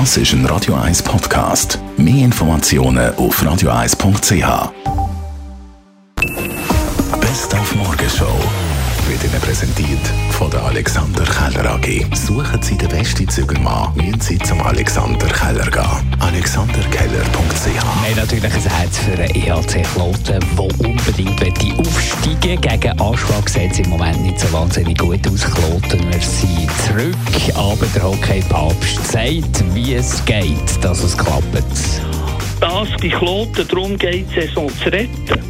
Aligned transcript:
Das 0.00 0.16
ist 0.16 0.32
ein 0.32 0.44
Radio 0.46 0.74
1 0.74 1.04
Podcast. 1.04 1.78
Mehr 1.96 2.24
Informationen 2.24 3.14
auf 3.14 3.40
radio1.ch. 3.40 4.72
Best 7.20 7.54
auf 7.54 7.74
Morgenshow 7.76 8.40
wird 9.06 9.22
Ihnen 9.22 9.40
präsentiert 9.40 10.00
von 10.30 10.50
der 10.50 10.64
Alexander 10.64 11.22
Keller 11.22 11.74
AG. 11.74 12.06
Suchen 12.12 12.60
Sie 12.60 12.76
den 12.76 12.88
besten 12.88 13.28
Zügelmann, 13.28 13.94
müssen 13.94 14.20
Sie 14.20 14.38
zum 14.40 14.60
Alexander 14.62 15.28
Keller 15.28 15.70
gehen. 15.70 16.16
alexanderkeller.ch 16.18 18.08
Wir 18.08 18.16
natürlich 18.16 18.52
ein 18.52 18.62
Herz 18.62 18.98
für 18.98 19.16
den 19.16 19.30
EHC 19.30 19.82
Kloten, 19.94 20.40
der 20.56 20.88
unbedingt 20.88 21.40
möchte 21.40 21.72
aufsteigen 21.78 22.60
Gegen 22.60 23.00
Anschlag 23.00 23.48
sieht 23.48 23.72
es 23.72 23.78
im 23.78 23.90
Moment 23.90 24.20
nicht 24.22 24.40
so 24.40 24.52
wahnsinnig 24.52 24.98
gut 24.98 25.26
aus. 25.28 25.44
Kloten, 25.44 26.00
wir 26.10 26.20
zurück, 26.94 27.56
aber 27.56 27.86
der 27.94 28.02
Hockey-Papst 28.04 29.06
sagt, 29.10 29.74
wie 29.74 29.94
es 29.94 30.24
geht, 30.24 30.46
dass 30.80 31.02
es 31.02 31.16
klappt. 31.16 31.64
dass 32.60 32.88
die 33.02 33.08
Kloten 33.08 33.66
darum 33.66 33.98
geht, 33.98 34.26
die 34.30 34.40
Saison 34.42 34.68
zu 34.82 34.90
retten, 34.90 35.40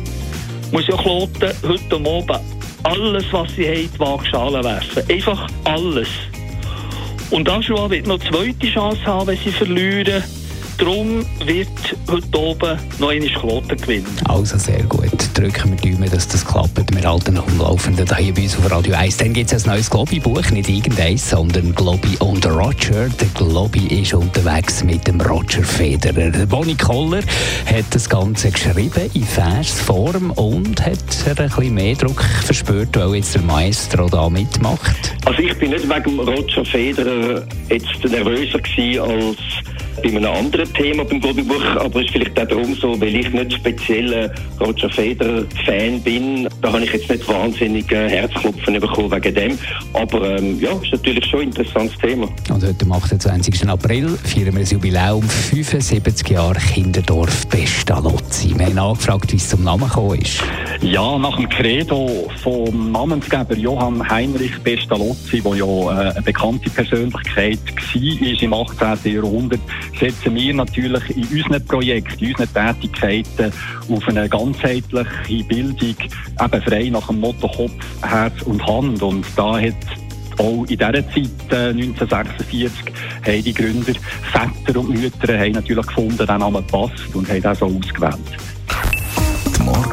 muss 0.72 0.86
ja 0.86 0.96
Kloten 0.96 1.52
heute 1.62 1.96
Abend 1.96 2.40
alles, 2.84 3.24
was 3.30 3.54
sie 3.56 3.66
haben, 3.66 3.90
die 3.92 3.98
Waagschale 3.98 4.64
werfen. 4.64 5.02
Einfach 5.10 5.46
alles. 5.64 6.08
Und 7.30 7.48
Aschua 7.48 7.90
wird 7.90 8.06
noch 8.06 8.20
eine 8.20 8.30
zweite 8.30 8.66
Chance 8.66 9.04
haben, 9.04 9.26
wenn 9.26 9.38
sie 9.38 9.50
verlieren. 9.52 10.22
Darum 10.78 11.24
wird 11.44 11.68
heute 12.08 12.38
oben 12.38 12.78
noch 12.98 13.10
eine 13.10 13.26
Kloten 13.26 13.76
gewinnen. 13.76 14.06
Also 14.24 14.58
sehr 14.58 14.82
gut. 14.84 15.12
Drücken 15.34 15.70
wir 15.70 15.76
die 15.76 15.92
Daumen, 15.92 16.10
dass 16.10 16.26
das 16.26 16.44
klappt. 16.44 16.94
Wir 16.94 17.08
halten 17.08 17.34
noch 17.34 17.46
am 17.46 17.58
Laufenden 17.58 18.06
hier 18.16 18.34
bei 18.34 18.42
uns 18.42 18.56
auf 18.58 18.70
Radio 18.70 18.94
1. 18.94 19.18
Dann 19.18 19.32
gibt 19.32 19.52
es 19.52 19.64
ein 19.64 19.70
neues 19.70 19.88
Globi-Buch, 19.88 20.50
nicht 20.50 20.68
irgendeins, 20.68 21.30
sondern 21.30 21.74
Globi 21.74 22.16
und 22.18 22.44
Roger. 22.46 23.08
Der 23.08 23.28
Globi 23.34 23.86
ist 24.00 24.14
unterwegs 24.14 24.82
mit 24.82 25.06
dem 25.06 25.20
Roger 25.20 25.62
Federer. 25.62 26.30
Der 26.30 26.46
Bonnie 26.46 26.74
Koller 26.74 27.22
hat 27.66 27.84
das 27.90 28.08
Ganze 28.08 28.50
geschrieben 28.50 29.10
in 29.14 29.24
Versform 29.24 30.32
und 30.32 30.84
hat 30.84 30.98
ein 31.26 31.34
bisschen 31.34 31.74
mehr 31.74 31.94
Druck 31.94 32.22
verspürt, 32.22 32.96
weil 32.96 33.16
jetzt 33.16 33.34
der 33.34 33.42
Maestro 33.42 34.08
da 34.08 34.28
mitmacht. 34.28 35.14
Also 35.24 35.40
ich 35.40 35.56
bin 35.58 35.70
nicht 35.70 35.88
wegen 35.88 36.18
Roger 36.18 36.64
Federer 36.64 37.46
jetzt 37.70 38.04
nervöser 38.04 38.58
gewesen 38.58 39.00
als 39.00 39.73
bei 40.02 40.08
einem 40.08 40.24
anderen 40.24 40.72
Thema 40.74 41.04
beim 41.04 41.20
Globi-Buch, 41.20 41.76
aber 41.76 42.00
es 42.00 42.06
ist 42.06 42.12
vielleicht 42.12 42.38
auch 42.38 42.46
darum 42.46 42.74
so, 42.74 43.00
weil 43.00 43.14
ich 43.14 43.30
nicht 43.30 43.52
speziell 43.52 44.30
Roger 44.60 44.90
Federer-Fan 44.90 46.00
bin. 46.02 46.48
Da 46.60 46.72
habe 46.72 46.84
ich 46.84 46.92
jetzt 46.92 47.08
nicht 47.08 47.26
wahnsinnig 47.28 47.90
äh, 47.92 48.08
Herzklopfen 48.08 48.80
bekommen 48.80 49.10
wegen 49.10 49.34
dem. 49.34 49.58
Aber 49.92 50.36
ähm, 50.38 50.60
ja, 50.60 50.72
ist 50.72 50.92
natürlich 50.92 51.24
schon 51.26 51.40
ein 51.40 51.48
interessantes 51.48 51.98
Thema. 51.98 52.28
Und 52.50 52.64
heute 52.64 52.84
am 52.84 52.92
28. 52.92 53.68
April 53.68 54.08
feiern 54.08 54.52
wir 54.52 54.60
das 54.60 54.70
Jubiläum 54.70 55.22
75 55.22 56.28
Jahre 56.28 56.58
Kinderdorf 56.58 57.48
Pestalozzi. 57.48 58.54
Wir 58.56 58.66
haben 58.66 58.78
angefragt, 58.78 59.32
wie 59.32 59.36
es 59.36 59.48
zum 59.48 59.64
Namen 59.64 59.88
gekommen 59.88 60.20
ist. 60.20 60.40
Ja, 60.84 61.18
nach 61.18 61.36
dem 61.36 61.48
Credo 61.48 62.30
vom 62.42 62.92
Namensgeber 62.92 63.56
Johann 63.56 64.06
Heinrich 64.06 64.62
Pestalozzi, 64.62 65.40
der 65.40 65.54
ja 65.54 65.64
äh, 65.64 66.10
eine 66.10 66.22
bekannte 66.22 66.68
Persönlichkeit 66.68 67.58
war 67.94 68.42
im 68.42 68.52
18. 68.52 69.14
Jahrhundert, 69.14 69.60
setzen 69.98 70.34
wir 70.34 70.52
natürlich 70.52 71.16
in 71.16 71.24
unseren 71.24 71.64
Projekten, 71.64 72.24
in 72.24 72.34
unseren 72.34 72.52
Tätigkeiten 72.52 73.52
auf 73.90 74.06
eine 74.08 74.28
ganzheitliche 74.28 75.44
Bildung, 75.48 75.96
eben 75.98 76.62
frei 76.62 76.90
nach 76.90 77.06
dem 77.06 77.20
Motto 77.20 77.48
Kopf, 77.48 77.72
Herz 78.02 78.42
und 78.42 78.64
Hand. 78.66 79.02
Und 79.02 79.24
da 79.36 79.58
hat 79.58 79.74
auch 80.38 80.64
in 80.64 80.66
dieser 80.66 80.92
Zeit, 80.92 81.50
äh, 81.50 81.72
1946, 81.72 82.70
haben 83.26 83.42
die 83.42 83.54
Gründer, 83.54 83.94
Väter 84.32 84.78
und 84.78 84.90
Mütter, 84.90 85.38
haben 85.38 85.52
natürlich 85.52 85.86
gefunden, 85.86 86.26
der 86.26 86.38
Name 86.38 86.60
passt 86.60 87.14
und 87.14 87.26
haben 87.26 87.40
das 87.40 87.58
so 87.58 87.66
ausgewählt. 87.66 88.53